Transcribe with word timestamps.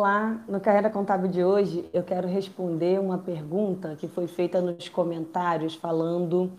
Olá, 0.00 0.40
no 0.48 0.58
Carreira 0.58 0.88
Contábil 0.88 1.30
de 1.30 1.44
hoje 1.44 1.84
eu 1.92 2.02
quero 2.02 2.26
responder 2.26 2.98
uma 2.98 3.18
pergunta 3.18 3.96
que 3.96 4.08
foi 4.08 4.26
feita 4.26 4.58
nos 4.58 4.88
comentários 4.88 5.74
falando 5.74 6.50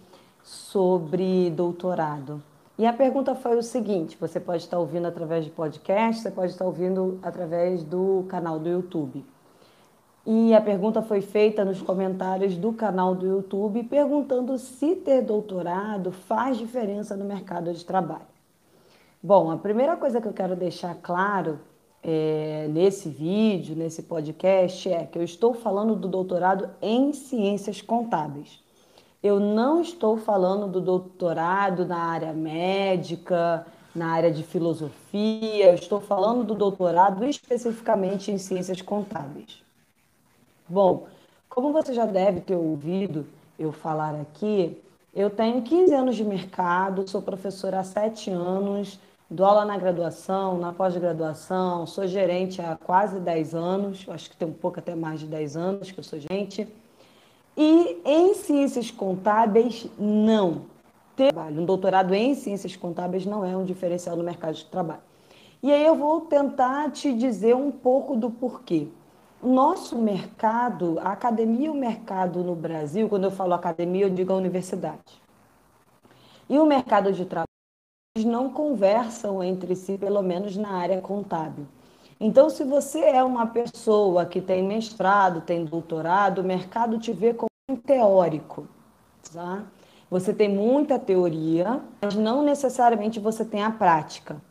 sobre 0.43 1.49
doutorado. 1.49 2.39
E 2.77 2.85
a 2.85 2.93
pergunta 2.93 3.33
foi 3.33 3.57
o 3.57 3.63
seguinte: 3.63 4.15
você 4.21 4.39
pode 4.39 4.61
estar 4.61 4.77
ouvindo 4.77 5.07
através 5.07 5.43
de 5.43 5.49
podcast, 5.49 6.21
você 6.21 6.29
pode 6.29 6.51
estar 6.51 6.65
ouvindo 6.65 7.17
através 7.23 7.83
do 7.83 8.25
canal 8.29 8.59
do 8.59 8.69
YouTube. 8.69 9.25
E 10.23 10.53
a 10.53 10.61
pergunta 10.61 11.01
foi 11.01 11.21
feita 11.21 11.65
nos 11.65 11.81
comentários 11.81 12.55
do 12.55 12.71
canal 12.71 13.15
do 13.15 13.25
YouTube 13.25 13.81
perguntando 13.85 14.55
se 14.59 14.95
ter 14.97 15.23
doutorado 15.23 16.11
faz 16.11 16.57
diferença 16.57 17.17
no 17.17 17.25
mercado 17.25 17.73
de 17.73 17.83
trabalho. 17.83 18.21
Bom, 19.23 19.49
a 19.49 19.57
primeira 19.57 19.97
coisa 19.97 20.21
que 20.21 20.27
eu 20.27 20.33
quero 20.33 20.55
deixar 20.55 20.93
claro 21.01 21.59
é, 22.03 22.67
nesse 22.69 23.09
vídeo, 23.09 23.75
nesse 23.75 24.03
podcast, 24.03 24.91
é 24.91 25.05
que 25.05 25.17
eu 25.17 25.23
estou 25.23 25.53
falando 25.53 25.95
do 25.95 26.07
doutorado 26.07 26.69
em 26.81 27.13
ciências 27.13 27.81
contábeis. 27.81 28.59
Eu 29.21 29.39
não 29.39 29.81
estou 29.81 30.17
falando 30.17 30.67
do 30.67 30.81
doutorado 30.81 31.85
na 31.85 31.97
área 31.97 32.33
médica, 32.33 33.65
na 33.93 34.07
área 34.07 34.31
de 34.31 34.41
filosofia, 34.41 35.69
eu 35.69 35.75
estou 35.75 35.99
falando 35.99 36.43
do 36.43 36.55
doutorado 36.55 37.23
especificamente 37.25 38.31
em 38.31 38.37
ciências 38.37 38.81
contábeis. 38.81 39.61
Bom, 40.67 41.07
como 41.49 41.73
você 41.73 41.93
já 41.93 42.05
deve 42.05 42.39
ter 42.39 42.55
ouvido 42.55 43.27
eu 43.59 43.71
falar 43.71 44.15
aqui, 44.15 44.81
eu 45.13 45.29
tenho 45.29 45.61
15 45.61 45.93
anos 45.93 46.15
de 46.15 46.23
mercado, 46.23 47.07
sou 47.07 47.21
professora 47.21 47.79
há 47.79 47.83
7 47.83 48.31
anos, 48.31 48.97
Dou 49.33 49.45
aula 49.45 49.63
na 49.63 49.77
graduação, 49.77 50.57
na 50.57 50.73
pós-graduação, 50.73 51.87
sou 51.87 52.05
gerente 52.05 52.61
há 52.61 52.75
quase 52.75 53.17
10 53.17 53.55
anos, 53.55 54.05
acho 54.09 54.29
que 54.29 54.35
tem 54.35 54.45
um 54.45 54.51
pouco 54.51 54.79
até 54.79 54.93
mais 54.93 55.21
de 55.21 55.25
10 55.25 55.55
anos 55.55 55.89
que 55.89 55.97
eu 55.97 56.03
sou 56.03 56.19
gerente. 56.19 56.67
E 57.55 58.01
em 58.03 58.33
ciências 58.33 58.91
contábeis, 58.91 59.87
não. 59.97 60.63
Trabalho. 61.15 61.61
Um 61.61 61.65
doutorado 61.65 62.13
em 62.13 62.35
ciências 62.35 62.75
contábeis 62.75 63.25
não 63.25 63.45
é 63.45 63.55
um 63.55 63.63
diferencial 63.63 64.17
no 64.17 64.23
mercado 64.23 64.55
de 64.55 64.65
trabalho. 64.65 64.99
E 65.63 65.71
aí 65.71 65.85
eu 65.85 65.95
vou 65.95 66.19
tentar 66.19 66.91
te 66.91 67.13
dizer 67.13 67.55
um 67.55 67.71
pouco 67.71 68.17
do 68.17 68.29
porquê. 68.29 68.89
Nosso 69.41 69.97
mercado, 69.97 70.99
a 70.99 71.13
academia 71.13 71.67
e 71.67 71.69
o 71.69 71.73
mercado 71.73 72.43
no 72.43 72.53
Brasil, 72.53 73.07
quando 73.07 73.23
eu 73.23 73.31
falo 73.31 73.53
academia, 73.53 74.07
eu 74.07 74.09
digo 74.09 74.33
a 74.33 74.35
universidade. 74.35 75.21
E 76.49 76.59
o 76.59 76.65
mercado 76.65 77.13
de 77.13 77.23
trabalho 77.23 77.50
não 78.17 78.49
conversam 78.49 79.41
entre 79.41 79.73
si, 79.73 79.97
pelo 79.97 80.21
menos 80.21 80.57
na 80.57 80.71
área 80.71 80.99
contábil. 80.99 81.65
Então, 82.19 82.49
se 82.49 82.61
você 82.63 82.99
é 82.99 83.23
uma 83.23 83.47
pessoa 83.47 84.25
que 84.25 84.41
tem 84.41 84.61
mestrado, 84.61 85.39
tem 85.39 85.63
doutorado, 85.63 86.39
o 86.39 86.43
mercado 86.43 86.99
te 86.99 87.13
vê 87.13 87.33
como 87.33 87.49
um 87.69 87.75
teórico, 87.77 88.67
tá? 89.33 89.63
Você 90.09 90.33
tem 90.33 90.49
muita 90.49 90.99
teoria, 90.99 91.81
mas 92.01 92.13
não 92.15 92.43
necessariamente 92.43 93.17
você 93.17 93.45
tem 93.45 93.63
a 93.63 93.71
prática. 93.71 94.41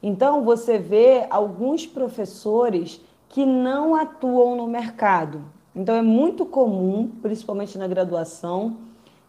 Então, 0.00 0.44
você 0.44 0.78
vê 0.78 1.26
alguns 1.28 1.84
professores 1.86 3.00
que 3.28 3.44
não 3.44 3.96
atuam 3.96 4.54
no 4.54 4.68
mercado. 4.68 5.42
Então, 5.74 5.94
é 5.94 6.02
muito 6.02 6.46
comum, 6.46 7.10
principalmente 7.20 7.76
na 7.76 7.88
graduação, 7.88 8.76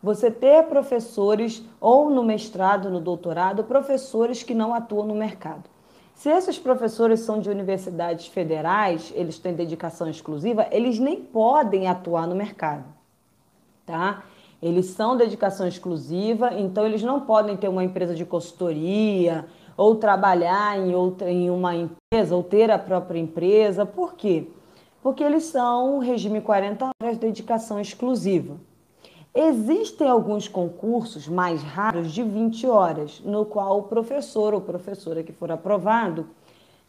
você 0.02 0.30
ter 0.30 0.64
professores, 0.64 1.64
ou 1.82 2.10
no 2.10 2.24
mestrado, 2.24 2.90
no 2.90 3.00
doutorado, 3.00 3.64
professores 3.64 4.44
que 4.44 4.54
não 4.54 4.74
atuam 4.74 5.08
no 5.08 5.16
mercado. 5.16 5.64
Se 6.14 6.30
esses 6.30 6.58
professores 6.58 7.20
são 7.20 7.40
de 7.40 7.50
universidades 7.50 8.28
federais, 8.28 9.14
eles 9.16 9.38
têm 9.38 9.54
dedicação 9.54 10.10
exclusiva, 10.10 10.68
eles 10.72 10.98
nem 10.98 11.22
podem 11.22 11.88
atuar 11.88 12.26
no 12.26 12.36
mercado, 12.36 12.86
tá? 13.86 14.24
Eles 14.62 14.88
são 14.88 15.16
dedicação 15.16 15.68
exclusiva, 15.68 16.54
então 16.54 16.86
eles 16.86 17.04
não 17.04 17.22
podem 17.22 17.56
ter 17.56 17.68
uma 17.68 17.84
empresa 17.84 18.16
de 18.16 18.26
consultoria 18.26 19.46
ou 19.78 19.96
trabalhar 19.96 20.80
em 20.80 20.96
outra 20.96 21.30
em 21.30 21.52
uma 21.52 21.76
empresa 21.76 22.36
ou 22.36 22.42
ter 22.42 22.72
a 22.72 22.80
própria 22.80 23.20
empresa. 23.20 23.86
Por 23.86 24.16
quê? 24.16 24.48
Porque 25.04 25.24
eles 25.24 25.44
são 25.44 26.00
regime 26.00 26.42
40 26.42 26.90
horas 27.00 27.18
dedicação 27.20 27.80
exclusiva. 27.80 28.58
Existem 29.34 30.10
alguns 30.10 30.48
concursos 30.48 31.28
mais 31.28 31.62
raros 31.62 32.12
de 32.12 32.24
20 32.24 32.68
horas, 32.68 33.22
no 33.24 33.46
qual 33.46 33.80
o 33.80 33.84
professor 33.84 34.54
ou 34.54 34.62
professora 34.62 35.24
que 35.24 35.32
for 35.32 35.52
aprovado 35.52 36.28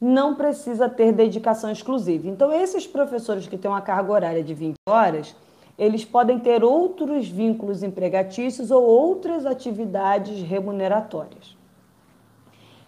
não 0.00 0.34
precisa 0.34 0.88
ter 0.88 1.12
dedicação 1.12 1.70
exclusiva. 1.70 2.28
Então, 2.28 2.52
esses 2.52 2.86
professores 2.86 3.46
que 3.46 3.58
têm 3.58 3.70
uma 3.70 3.80
carga 3.80 4.12
horária 4.12 4.42
de 4.42 4.54
20 4.54 4.76
horas, 4.88 5.34
eles 5.78 6.04
podem 6.04 6.38
ter 6.38 6.62
outros 6.64 7.28
vínculos 7.28 7.82
empregatícios 7.82 8.70
ou 8.70 8.82
outras 8.82 9.44
atividades 9.44 10.42
remuneratórias. 10.42 11.56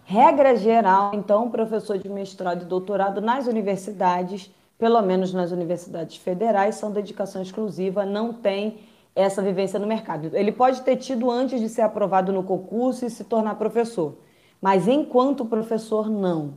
Regra 0.03 0.55
geral, 0.55 1.11
então, 1.13 1.49
professor 1.49 1.97
de 1.97 2.09
mestrado 2.09 2.63
e 2.63 2.65
doutorado 2.65 3.21
nas 3.21 3.47
universidades, 3.47 4.53
pelo 4.77 5.01
menos 5.01 5.33
nas 5.33 5.51
universidades 5.51 6.17
federais, 6.17 6.75
são 6.75 6.91
dedicação 6.91 7.41
exclusiva, 7.41 8.05
não 8.05 8.33
tem 8.33 8.79
essa 9.15 9.41
vivência 9.41 9.79
no 9.79 9.87
mercado. 9.87 10.29
Ele 10.33 10.51
pode 10.51 10.81
ter 10.81 10.95
tido 10.97 11.29
antes 11.29 11.59
de 11.59 11.69
ser 11.69 11.81
aprovado 11.81 12.31
no 12.31 12.43
concurso 12.43 13.05
e 13.05 13.09
se 13.09 13.23
tornar 13.23 13.55
professor, 13.55 14.17
mas 14.61 14.87
enquanto 14.87 15.45
professor, 15.45 16.09
não. 16.09 16.53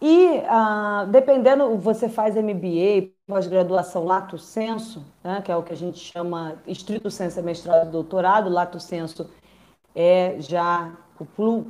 E 0.00 0.42
ah, 0.48 1.06
dependendo, 1.10 1.76
você 1.76 2.08
faz 2.08 2.34
MBA, 2.34 3.10
pós-graduação 3.26 4.04
lato 4.04 4.38
senso, 4.38 5.04
né, 5.22 5.42
que 5.44 5.52
é 5.52 5.56
o 5.56 5.62
que 5.62 5.74
a 5.74 5.76
gente 5.76 5.98
chama 5.98 6.56
estrito 6.66 7.10
senso 7.10 7.38
é 7.38 7.42
mestrado 7.42 7.88
e 7.88 7.90
doutorado, 7.90 8.48
lato 8.48 8.80
senso 8.80 9.28
é 9.94 10.36
já 10.38 10.90
o 11.18 11.26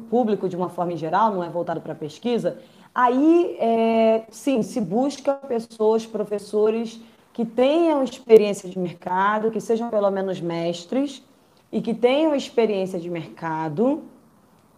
público 0.09 0.49
de 0.49 0.57
uma 0.57 0.69
forma 0.69 0.93
em 0.93 0.97
geral, 0.97 1.33
não 1.33 1.43
é 1.43 1.51
voltado 1.51 1.81
para 1.81 1.93
pesquisa. 1.93 2.59
Aí, 2.95 3.57
é, 3.59 4.25
sim, 4.31 4.63
se 4.63 4.81
busca 4.81 5.35
pessoas, 5.35 6.07
professores 6.07 7.01
que 7.41 7.47
tenham 7.47 8.05
experiência 8.05 8.69
de 8.69 8.79
mercado, 8.79 9.51
que 9.51 9.63
sejam 9.63 9.89
pelo 9.89 10.11
menos 10.11 10.43
mestres 10.43 11.27
e 11.73 11.81
que 11.81 11.95
tenham 11.95 12.35
experiência 12.35 13.01
de 13.01 13.09
mercado 13.09 14.03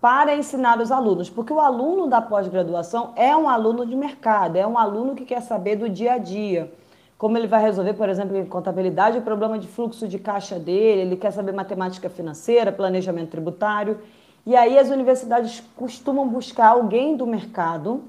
para 0.01 0.37
ensinar 0.37 0.81
os 0.81 0.93
alunos, 0.93 1.29
porque 1.29 1.53
o 1.53 1.59
aluno 1.59 2.07
da 2.07 2.23
pós-graduação 2.23 3.15
é 3.17 3.37
um 3.37 3.49
aluno 3.49 3.85
de 3.85 3.97
mercado, 3.97 4.55
é 4.55 4.65
um 4.65 4.79
aluno 4.79 5.17
que 5.17 5.25
quer 5.25 5.43
saber 5.43 5.75
do 5.75 5.89
dia 5.89 6.13
a 6.13 6.19
dia, 6.19 6.73
como 7.19 7.37
ele 7.37 7.49
vai 7.49 7.61
resolver, 7.61 7.95
por 7.95 8.09
exemplo, 8.09 8.37
em 8.37 8.47
contabilidade, 8.47 9.19
o 9.19 9.23
problema 9.23 9.59
de 9.59 9.67
fluxo 9.67 10.07
de 10.07 10.21
caixa 10.21 10.57
dele, 10.57 11.01
ele 11.01 11.17
quer 11.17 11.33
saber 11.33 11.51
matemática 11.51 12.09
financeira, 12.09 12.71
planejamento 12.71 13.31
tributário. 13.31 13.99
E 14.47 14.55
aí 14.55 14.79
as 14.79 14.89
universidades 14.89 15.65
costumam 15.75 16.29
buscar 16.29 16.69
alguém 16.69 17.17
do 17.17 17.27
mercado 17.27 18.05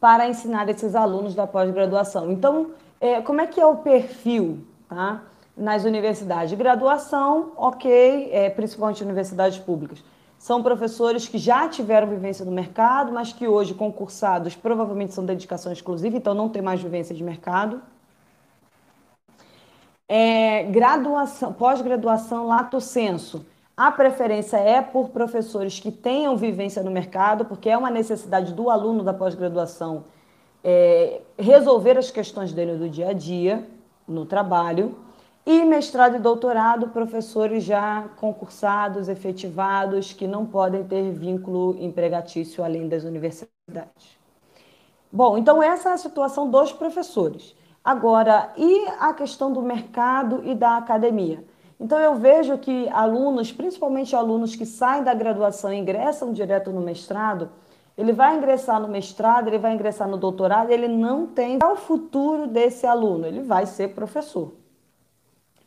para 0.00 0.26
ensinar 0.26 0.70
esses 0.70 0.94
alunos 0.94 1.34
da 1.34 1.46
pós-graduação. 1.46 2.32
Então, 2.32 2.70
é, 3.00 3.22
como 3.22 3.40
é 3.40 3.46
que 3.46 3.58
é 3.58 3.66
o 3.66 3.76
perfil 3.76 4.58
tá? 4.88 5.22
nas 5.56 5.84
universidades? 5.84 6.52
Graduação, 6.52 7.52
ok, 7.56 8.28
é, 8.30 8.50
principalmente 8.50 9.02
universidades 9.02 9.58
públicas. 9.58 10.04
São 10.38 10.62
professores 10.62 11.26
que 11.26 11.38
já 11.38 11.68
tiveram 11.68 12.08
vivência 12.08 12.44
no 12.44 12.52
mercado, 12.52 13.10
mas 13.12 13.32
que 13.32 13.48
hoje, 13.48 13.74
concursados, 13.74 14.54
provavelmente 14.54 15.14
são 15.14 15.24
dedicação 15.24 15.72
exclusiva, 15.72 16.16
então 16.16 16.34
não 16.34 16.48
tem 16.48 16.62
mais 16.62 16.82
vivência 16.82 17.14
de 17.14 17.24
mercado. 17.24 17.80
É, 20.08 20.64
graduação, 20.64 21.52
pós-graduação, 21.52 22.46
lato 22.46 22.80
senso. 22.80 23.46
A 23.76 23.90
preferência 23.90 24.56
é 24.56 24.82
por 24.82 25.08
professores 25.08 25.78
que 25.78 25.90
tenham 25.90 26.36
vivência 26.36 26.82
no 26.82 26.90
mercado, 26.90 27.44
porque 27.44 27.70
é 27.70 27.76
uma 27.76 27.90
necessidade 27.90 28.52
do 28.52 28.68
aluno 28.68 29.02
da 29.02 29.14
pós-graduação 29.14 30.04
é, 30.62 31.20
resolver 31.38 31.96
as 31.98 32.10
questões 32.10 32.52
dele 32.52 32.76
do 32.76 32.88
dia 32.88 33.08
a 33.08 33.12
dia, 33.12 33.66
no 34.06 34.26
trabalho, 34.26 34.96
e 35.46 35.64
mestrado 35.64 36.16
e 36.16 36.18
doutorado, 36.18 36.88
professores 36.88 37.64
já 37.64 38.08
concursados, 38.16 39.08
efetivados, 39.08 40.12
que 40.12 40.26
não 40.26 40.44
podem 40.44 40.84
ter 40.84 41.10
vínculo 41.12 41.76
empregatício 41.80 42.62
além 42.62 42.88
das 42.88 43.04
universidades. 43.04 44.18
Bom, 45.10 45.38
então 45.38 45.62
essa 45.62 45.90
é 45.90 45.92
a 45.92 45.98
situação 45.98 46.48
dos 46.50 46.72
professores. 46.72 47.56
Agora, 47.82 48.52
e 48.56 48.86
a 49.00 49.14
questão 49.14 49.52
do 49.52 49.62
mercado 49.62 50.42
e 50.44 50.54
da 50.54 50.76
academia? 50.76 51.42
Então 51.80 51.98
eu 51.98 52.14
vejo 52.14 52.58
que 52.58 52.88
alunos, 52.90 53.50
principalmente 53.50 54.14
alunos 54.14 54.54
que 54.54 54.66
saem 54.66 55.02
da 55.02 55.14
graduação 55.14 55.72
e 55.72 55.78
ingressam 55.78 56.30
direto 56.30 56.70
no 56.70 56.82
mestrado, 56.82 57.50
ele 58.00 58.14
vai 58.14 58.36
ingressar 58.36 58.80
no 58.80 58.88
mestrado, 58.88 59.48
ele 59.48 59.58
vai 59.58 59.74
ingressar 59.74 60.08
no 60.08 60.16
doutorado, 60.16 60.70
ele 60.70 60.88
não 60.88 61.26
tem 61.26 61.58
qual 61.58 61.72
é 61.72 61.74
o 61.74 61.76
futuro 61.76 62.46
desse 62.46 62.86
aluno, 62.86 63.26
ele 63.26 63.42
vai 63.42 63.66
ser 63.66 63.88
professor. 63.88 64.54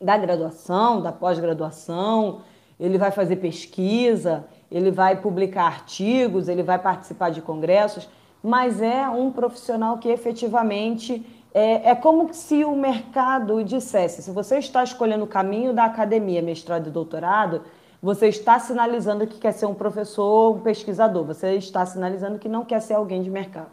Da 0.02 0.18
graduação, 0.18 1.00
da 1.00 1.12
pós-graduação, 1.12 2.42
ele 2.80 2.98
vai 2.98 3.12
fazer 3.12 3.36
pesquisa, 3.36 4.46
ele 4.72 4.90
vai 4.90 5.22
publicar 5.22 5.66
artigos, 5.66 6.48
ele 6.48 6.64
vai 6.64 6.80
participar 6.80 7.30
de 7.30 7.40
congressos. 7.42 8.10
mas 8.42 8.82
é 8.82 9.08
um 9.08 9.32
profissional 9.32 10.00
que 10.00 10.10
efetivamente 10.10 11.24
é, 11.54 11.92
é, 11.92 11.96
como 11.96 12.34
se 12.34 12.66
o 12.66 12.76
mercado 12.76 13.64
dissesse: 13.64 14.24
se 14.24 14.32
você 14.32 14.58
está 14.58 14.84
escolhendo 14.84 15.24
o 15.24 15.28
caminho 15.28 15.72
da 15.72 15.86
academia, 15.86 16.42
mestrado 16.42 16.88
e 16.88 16.92
doutorado, 16.92 17.62
você 18.04 18.28
está 18.28 18.60
sinalizando 18.60 19.26
que 19.26 19.40
quer 19.40 19.54
ser 19.54 19.66
um 19.66 19.74
professor, 19.74 20.58
um 20.58 20.60
pesquisador, 20.60 21.24
você 21.24 21.54
está 21.54 21.86
sinalizando 21.86 22.38
que 22.38 22.50
não 22.50 22.66
quer 22.66 22.82
ser 22.82 22.96
alguém 22.96 23.24
de 23.24 23.30
mercado. 23.30 23.72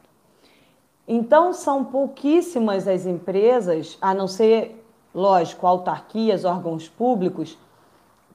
Então, 1.08 1.52
são 1.52 1.84
pouquíssimas 1.84 2.86
as 2.86 3.06
empresas, 3.06 3.98
a 4.00 4.14
não 4.14 4.28
ser, 4.28 4.86
lógico, 5.12 5.66
autarquias, 5.66 6.44
órgãos 6.44 6.88
públicos, 6.88 7.58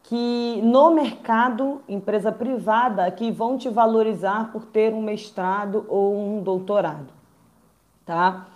que 0.03 0.61
no 0.61 0.91
mercado, 0.91 1.81
empresa 1.87 2.29
privada, 2.29 3.09
que 3.09 3.31
vão 3.31 3.57
te 3.57 3.69
valorizar 3.69 4.51
por 4.51 4.65
ter 4.65 4.93
um 4.93 5.01
mestrado 5.01 5.85
ou 5.87 6.13
um 6.13 6.43
doutorado, 6.43 7.07
tá? 8.05 8.47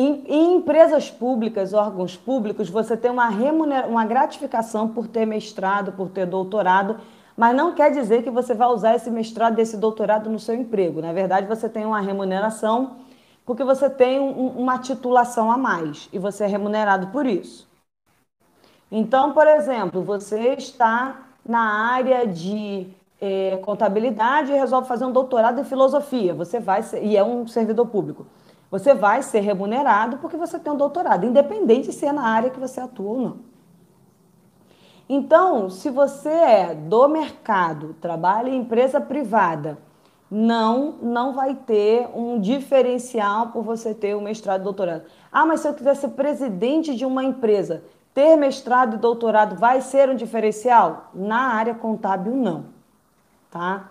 Em, 0.00 0.22
em 0.28 0.54
empresas 0.54 1.10
públicas, 1.10 1.74
órgãos 1.74 2.16
públicos, 2.16 2.70
você 2.70 2.96
tem 2.96 3.10
uma, 3.10 3.28
remunera 3.28 3.84
uma 3.88 4.04
gratificação 4.04 4.86
por 4.86 5.08
ter 5.08 5.26
mestrado, 5.26 5.90
por 5.90 6.08
ter 6.08 6.24
doutorado, 6.24 7.00
mas 7.36 7.56
não 7.56 7.74
quer 7.74 7.90
dizer 7.90 8.22
que 8.22 8.30
você 8.30 8.54
vai 8.54 8.68
usar 8.68 8.94
esse 8.94 9.10
mestrado, 9.10 9.58
esse 9.58 9.76
doutorado 9.76 10.30
no 10.30 10.38
seu 10.38 10.54
emprego. 10.54 11.02
Na 11.02 11.12
verdade, 11.12 11.48
você 11.48 11.68
tem 11.68 11.84
uma 11.84 12.00
remuneração 12.00 12.98
porque 13.44 13.64
você 13.64 13.90
tem 13.90 14.20
um, 14.20 14.50
uma 14.50 14.78
titulação 14.78 15.50
a 15.50 15.58
mais 15.58 16.08
e 16.12 16.18
você 16.20 16.44
é 16.44 16.46
remunerado 16.46 17.08
por 17.08 17.26
isso. 17.26 17.66
Então, 18.92 19.32
por 19.32 19.48
exemplo, 19.48 20.00
você 20.00 20.54
está 20.54 21.26
na 21.44 21.90
área 21.92 22.24
de 22.24 22.86
é, 23.20 23.56
contabilidade 23.64 24.52
e 24.52 24.54
resolve 24.54 24.86
fazer 24.86 25.06
um 25.06 25.12
doutorado 25.12 25.60
em 25.60 25.64
filosofia. 25.64 26.34
Você 26.34 26.60
vai 26.60 26.84
ser, 26.84 27.02
e 27.02 27.16
é 27.16 27.24
um 27.24 27.48
servidor 27.48 27.88
público. 27.88 28.24
Você 28.70 28.94
vai 28.94 29.22
ser 29.22 29.40
remunerado 29.40 30.18
porque 30.18 30.36
você 30.36 30.58
tem 30.58 30.72
um 30.72 30.76
doutorado, 30.76 31.24
independente 31.24 31.92
se 31.92 32.04
é 32.04 32.12
na 32.12 32.22
área 32.22 32.50
que 32.50 32.60
você 32.60 32.80
atua 32.80 33.10
ou 33.10 33.20
não. 33.20 33.36
Então, 35.08 35.70
se 35.70 35.88
você 35.88 36.28
é 36.28 36.74
do 36.74 37.08
mercado, 37.08 37.96
trabalha 37.98 38.50
em 38.50 38.58
empresa 38.58 39.00
privada, 39.00 39.78
não, 40.30 40.96
não 41.00 41.32
vai 41.32 41.54
ter 41.54 42.06
um 42.14 42.38
diferencial 42.38 43.48
por 43.48 43.62
você 43.62 43.94
ter 43.94 44.14
o 44.14 44.18
um 44.18 44.22
mestrado 44.22 44.60
e 44.60 44.64
doutorado. 44.64 45.04
Ah, 45.32 45.46
mas 45.46 45.60
se 45.60 45.68
eu 45.68 45.72
quiser 45.72 45.96
ser 45.96 46.08
presidente 46.08 46.94
de 46.94 47.06
uma 47.06 47.24
empresa, 47.24 47.82
ter 48.12 48.36
mestrado 48.36 48.96
e 48.96 48.98
doutorado 48.98 49.56
vai 49.56 49.80
ser 49.80 50.10
um 50.10 50.14
diferencial? 50.14 51.10
Na 51.14 51.54
área 51.54 51.74
contábil, 51.74 52.36
não. 52.36 52.66
Tá? 53.50 53.88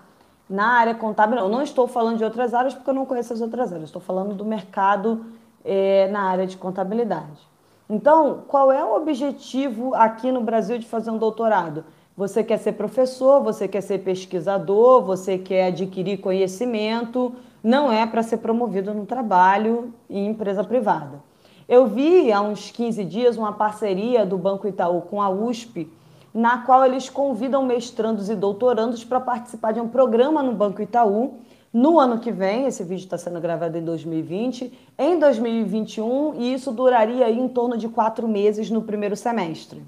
Na 0.50 0.74
área 0.74 0.96
contábil, 0.96 1.36
não. 1.36 1.44
Eu 1.44 1.50
não 1.50 1.62
estou 1.62 1.88
falando 1.88 2.18
de 2.18 2.24
outras 2.24 2.54
áreas 2.54 2.74
porque 2.74 2.90
eu 2.90 2.94
não 2.94 3.06
conheço 3.06 3.34
as 3.34 3.42
outras 3.42 3.72
áreas. 3.72 3.90
Estou 3.90 4.02
falando 4.02 4.34
do 4.34 4.46
mercado 4.46 5.26
é, 5.64 6.08
na 6.10 6.22
área 6.22 6.48
de 6.48 6.56
contabilidade. 6.56 7.48
Então, 7.90 8.44
qual 8.48 8.72
é 8.72 8.84
o 8.84 8.96
objetivo 8.96 9.94
aqui 9.96 10.32
no 10.32 10.42
Brasil 10.42 10.78
de 10.78 10.86
fazer 10.86 11.10
um 11.10 11.18
doutorado? 11.18 11.86
Você 12.16 12.44
quer 12.44 12.58
ser 12.58 12.74
professor, 12.74 13.42
você 13.44 13.68
quer 13.68 13.82
ser 13.82 14.00
pesquisador, 14.00 15.04
você 15.04 15.38
quer 15.38 15.68
adquirir 15.68 16.18
conhecimento, 16.18 17.34
não 17.64 17.92
é 17.92 18.06
para 18.06 18.24
ser 18.24 18.38
promovido 18.38 18.94
no 18.94 19.06
trabalho 19.06 19.94
em 20.10 20.28
empresa 20.28 20.64
privada. 20.64 21.22
Eu 21.68 21.86
vi 21.86 22.32
há 22.32 22.42
uns 22.42 22.72
15 22.72 23.04
dias 23.06 23.38
uma 23.38 23.54
parceria 23.54 24.26
do 24.26 24.38
Banco 24.38 24.68
Itaú 24.68 25.02
com 25.02 25.22
a 25.22 25.30
USP 25.30 25.90
na 26.34 26.60
qual 26.60 26.86
eles 26.86 27.10
convidam 27.10 27.66
mestrandos 27.66 28.30
e 28.30 28.36
doutorandos 28.36 29.04
para 29.04 29.20
participar 29.20 29.72
de 29.72 29.80
um 29.80 29.88
programa 29.88 30.44
no 30.44 30.54
Banco 30.54 30.82
Itaú. 30.82 31.36
No 31.74 32.00
ano 32.00 32.20
que 32.20 32.32
vem, 32.32 32.66
esse 32.66 32.84
vídeo 32.84 33.04
está 33.04 33.18
sendo 33.18 33.40
gravado 33.40 33.78
em 33.78 33.84
2020, 33.84 34.72
em 34.98 35.20
2021, 35.20 36.36
e 36.36 36.54
isso 36.54 36.72
duraria 36.72 37.30
em 37.30 37.48
torno 37.48 37.78
de 37.78 37.90
quatro 37.90 38.28
meses 38.28 38.70
no 38.70 38.82
primeiro 38.82 39.16
semestre. 39.16 39.84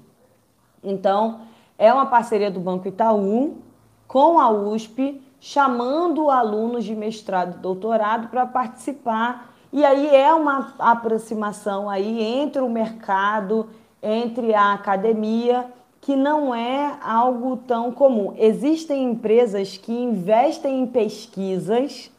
Então, 0.82 1.40
é 1.78 1.92
uma 1.92 2.06
parceria 2.06 2.50
do 2.50 2.60
Banco 2.60 2.86
Itaú 2.88 3.58
com 4.06 4.38
a 4.38 4.50
USP, 4.50 5.22
chamando 5.40 6.30
alunos 6.30 6.84
de 6.84 6.94
mestrado 6.94 7.56
e 7.56 7.58
doutorado 7.58 8.28
para 8.28 8.44
participar. 8.44 9.54
E 9.72 9.84
aí 9.84 10.14
é 10.14 10.34
uma 10.34 10.74
aproximação 10.78 11.88
aí 11.88 12.22
entre 12.22 12.60
o 12.60 12.68
mercado, 12.68 13.68
entre 14.02 14.54
a 14.54 14.72
academia 14.72 15.66
que 16.00 16.16
não 16.16 16.54
é 16.54 16.98
algo 17.02 17.58
tão 17.58 17.92
comum. 17.92 18.34
Existem 18.36 19.04
empresas 19.04 19.76
que 19.76 19.92
investem 19.92 20.80
em 20.80 20.86
pesquisas 20.86 22.10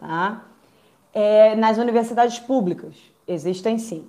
tá? 0.00 0.42
É, 1.12 1.54
nas 1.54 1.78
universidades 1.78 2.38
públicas. 2.38 2.94
Existem 3.28 3.78
sim. 3.78 4.08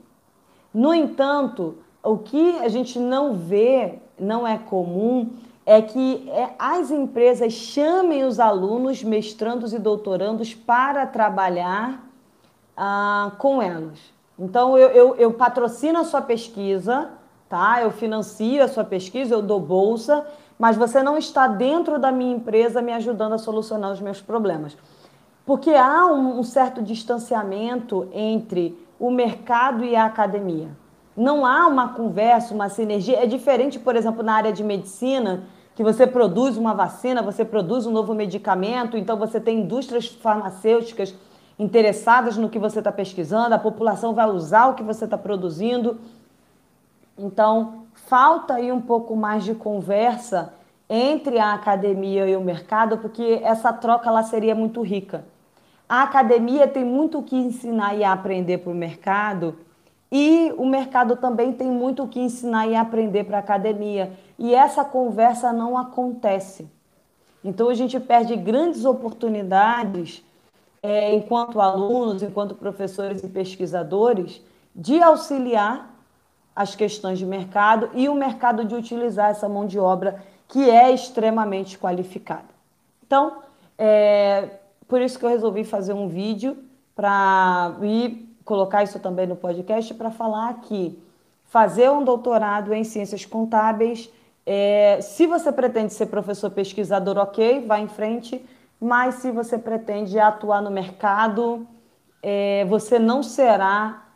No 0.73 0.93
entanto, 0.93 1.77
o 2.01 2.17
que 2.17 2.57
a 2.59 2.69
gente 2.69 2.97
não 2.97 3.35
vê, 3.35 3.99
não 4.17 4.47
é 4.47 4.57
comum, 4.57 5.29
é 5.65 5.81
que 5.81 6.27
é, 6.29 6.49
as 6.57 6.89
empresas 6.89 7.53
chamem 7.53 8.23
os 8.23 8.39
alunos, 8.39 9.03
mestrandos 9.03 9.73
e 9.73 9.79
doutorandos 9.79 10.55
para 10.55 11.05
trabalhar 11.05 12.03
ah, 12.75 13.31
com 13.37 13.61
elas. 13.61 13.99
Então, 14.39 14.77
eu, 14.77 14.89
eu, 14.89 15.15
eu 15.17 15.33
patrocino 15.33 15.99
a 15.99 16.03
sua 16.03 16.21
pesquisa, 16.21 17.11
tá? 17.51 17.81
Eu 17.81 17.91
financio 17.91 18.63
a 18.63 18.67
sua 18.69 18.85
pesquisa, 18.85 19.35
eu 19.35 19.41
dou 19.41 19.59
bolsa, 19.59 20.25
mas 20.57 20.77
você 20.77 21.03
não 21.03 21.17
está 21.17 21.47
dentro 21.47 21.99
da 21.99 22.09
minha 22.09 22.33
empresa 22.33 22.81
me 22.81 22.93
ajudando 22.93 23.33
a 23.33 23.37
solucionar 23.37 23.91
os 23.91 23.99
meus 23.99 24.21
problemas. 24.21 24.77
Porque 25.45 25.71
há 25.71 26.05
um, 26.05 26.39
um 26.39 26.43
certo 26.43 26.81
distanciamento 26.81 28.07
entre 28.13 28.79
o 28.97 29.11
mercado 29.11 29.83
e 29.83 29.97
a 29.97 30.05
academia. 30.05 30.69
Não 31.17 31.45
há 31.45 31.67
uma 31.67 31.89
conversa, 31.89 32.53
uma 32.53 32.69
sinergia. 32.69 33.21
É 33.21 33.25
diferente, 33.25 33.77
por 33.77 33.97
exemplo, 33.97 34.23
na 34.23 34.33
área 34.33 34.53
de 34.53 34.63
medicina, 34.63 35.43
que 35.75 35.83
você 35.83 36.07
produz 36.07 36.55
uma 36.55 36.73
vacina, 36.73 37.21
você 37.21 37.43
produz 37.43 37.85
um 37.85 37.91
novo 37.91 38.13
medicamento, 38.13 38.95
então 38.95 39.17
você 39.17 39.41
tem 39.41 39.59
indústrias 39.59 40.07
farmacêuticas 40.07 41.13
interessadas 41.59 42.37
no 42.37 42.47
que 42.47 42.57
você 42.57 42.79
está 42.79 42.93
pesquisando, 42.93 43.53
a 43.53 43.59
população 43.59 44.13
vai 44.13 44.29
usar 44.29 44.67
o 44.67 44.73
que 44.73 44.83
você 44.83 45.03
está 45.03 45.17
produzindo. 45.17 45.99
Então, 47.17 47.85
falta 47.93 48.55
aí 48.55 48.71
um 48.71 48.81
pouco 48.81 49.15
mais 49.15 49.43
de 49.43 49.53
conversa 49.53 50.53
entre 50.89 51.39
a 51.39 51.53
academia 51.53 52.27
e 52.27 52.35
o 52.35 52.41
mercado, 52.41 52.97
porque 52.97 53.39
essa 53.43 53.71
troca 53.71 54.11
lá 54.11 54.23
seria 54.23 54.53
muito 54.53 54.81
rica. 54.81 55.25
A 55.87 56.03
academia 56.03 56.67
tem 56.67 56.83
muito 56.83 57.19
o 57.19 57.23
que 57.23 57.35
ensinar 57.35 57.95
e 57.95 58.03
aprender 58.03 58.59
para 58.59 58.71
o 58.71 58.75
mercado, 58.75 59.57
e 60.11 60.53
o 60.57 60.65
mercado 60.65 61.15
também 61.15 61.53
tem 61.53 61.71
muito 61.71 62.03
o 62.03 62.07
que 62.07 62.19
ensinar 62.19 62.67
e 62.67 62.75
aprender 62.75 63.23
para 63.23 63.37
a 63.37 63.39
academia. 63.39 64.11
E 64.37 64.53
essa 64.53 64.83
conversa 64.83 65.53
não 65.53 65.77
acontece. 65.77 66.67
Então 67.43 67.69
a 67.69 67.73
gente 67.73 67.97
perde 67.99 68.35
grandes 68.35 68.83
oportunidades, 68.83 70.23
é, 70.83 71.13
enquanto 71.15 71.61
alunos, 71.61 72.21
enquanto 72.21 72.55
professores 72.55 73.23
e 73.23 73.29
pesquisadores, 73.29 74.41
de 74.75 75.01
auxiliar 75.01 75.90
as 76.55 76.75
questões 76.75 77.17
de 77.17 77.25
mercado 77.25 77.89
e 77.93 78.09
o 78.09 78.15
mercado 78.15 78.65
de 78.65 78.75
utilizar 78.75 79.29
essa 79.29 79.47
mão 79.47 79.65
de 79.65 79.79
obra 79.79 80.21
que 80.47 80.69
é 80.69 80.91
extremamente 80.91 81.77
qualificada. 81.77 82.49
Então, 83.05 83.37
é 83.77 84.49
por 84.87 85.01
isso 85.01 85.17
que 85.17 85.23
eu 85.23 85.29
resolvi 85.29 85.63
fazer 85.63 85.93
um 85.93 86.09
vídeo 86.09 86.57
para 86.93 87.77
e 87.81 88.27
colocar 88.43 88.83
isso 88.83 88.99
também 88.99 89.25
no 89.25 89.37
podcast 89.37 89.93
para 89.93 90.11
falar 90.11 90.53
que 90.63 91.01
fazer 91.45 91.89
um 91.89 92.03
doutorado 92.03 92.73
em 92.73 92.83
ciências 92.83 93.25
contábeis, 93.25 94.09
é, 94.45 94.99
se 95.01 95.25
você 95.25 95.51
pretende 95.51 95.93
ser 95.93 96.07
professor 96.07 96.49
pesquisador, 96.49 97.17
ok, 97.17 97.65
vá 97.65 97.79
em 97.79 97.87
frente, 97.87 98.43
mas 98.79 99.15
se 99.15 99.31
você 99.31 99.57
pretende 99.57 100.19
atuar 100.19 100.61
no 100.61 100.71
mercado, 100.71 101.65
é, 102.21 102.65
você 102.65 102.99
não 102.99 103.23
será 103.23 104.10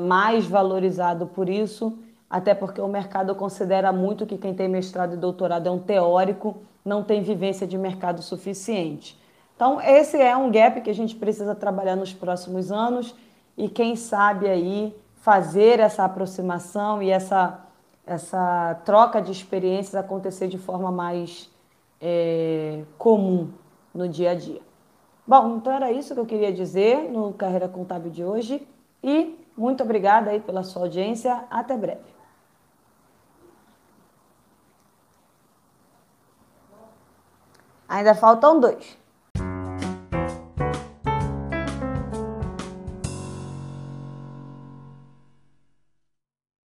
mais 0.00 0.46
valorizado 0.46 1.26
por 1.26 1.48
isso, 1.48 1.98
até 2.28 2.54
porque 2.54 2.80
o 2.80 2.88
mercado 2.88 3.34
considera 3.34 3.92
muito 3.92 4.26
que 4.26 4.36
quem 4.36 4.54
tem 4.54 4.68
mestrado 4.68 5.14
e 5.14 5.16
doutorado 5.16 5.66
é 5.66 5.70
um 5.70 5.78
teórico, 5.78 6.58
não 6.84 7.02
tem 7.02 7.22
vivência 7.22 7.66
de 7.66 7.76
mercado 7.76 8.22
suficiente. 8.22 9.18
Então, 9.56 9.80
esse 9.80 10.16
é 10.16 10.36
um 10.36 10.50
gap 10.50 10.80
que 10.80 10.90
a 10.90 10.94
gente 10.94 11.14
precisa 11.14 11.54
trabalhar 11.54 11.96
nos 11.96 12.12
próximos 12.12 12.72
anos 12.72 13.14
e, 13.56 13.68
quem 13.68 13.96
sabe, 13.96 14.48
aí 14.48 14.94
fazer 15.20 15.80
essa 15.80 16.04
aproximação 16.04 17.02
e 17.02 17.10
essa, 17.10 17.60
essa 18.06 18.80
troca 18.84 19.20
de 19.20 19.30
experiências 19.32 19.94
acontecer 19.94 20.48
de 20.48 20.56
forma 20.56 20.90
mais 20.90 21.50
é, 22.00 22.82
comum 22.96 23.50
no 23.94 24.08
dia 24.08 24.30
a 24.30 24.34
dia. 24.34 24.60
Bom, 25.26 25.56
então 25.56 25.72
era 25.72 25.92
isso 25.92 26.14
que 26.14 26.20
eu 26.20 26.26
queria 26.26 26.52
dizer 26.52 27.10
no 27.10 27.32
Carreira 27.32 27.68
Contábil 27.68 28.10
de 28.10 28.24
hoje. 28.24 28.66
E 29.02 29.38
muito 29.56 29.82
obrigada 29.82 30.30
aí 30.30 30.40
pela 30.40 30.62
sua 30.62 30.82
audiência. 30.82 31.44
Até 31.50 31.76
breve. 31.76 32.00
Ainda 37.88 38.14
faltam 38.14 38.60
dois. 38.60 38.96